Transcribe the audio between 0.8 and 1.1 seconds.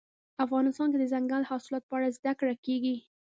کې د